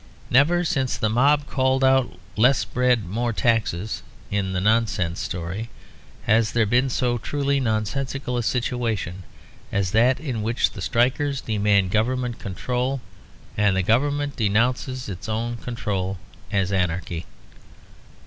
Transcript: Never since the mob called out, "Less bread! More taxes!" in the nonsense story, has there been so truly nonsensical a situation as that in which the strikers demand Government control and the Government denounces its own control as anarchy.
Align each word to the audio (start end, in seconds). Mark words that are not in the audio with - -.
Never 0.31 0.63
since 0.63 0.97
the 0.97 1.09
mob 1.09 1.45
called 1.47 1.83
out, 1.83 2.17
"Less 2.35 2.65
bread! 2.65 3.05
More 3.05 3.31
taxes!" 3.31 4.01
in 4.31 4.51
the 4.51 4.59
nonsense 4.59 5.19
story, 5.19 5.69
has 6.23 6.53
there 6.53 6.65
been 6.65 6.89
so 6.89 7.19
truly 7.19 7.59
nonsensical 7.59 8.35
a 8.35 8.41
situation 8.41 9.21
as 9.71 9.91
that 9.91 10.19
in 10.19 10.41
which 10.41 10.71
the 10.71 10.81
strikers 10.81 11.41
demand 11.41 11.91
Government 11.91 12.39
control 12.39 12.99
and 13.55 13.75
the 13.77 13.83
Government 13.83 14.35
denounces 14.35 15.07
its 15.07 15.29
own 15.29 15.55
control 15.57 16.17
as 16.51 16.71
anarchy. 16.71 17.27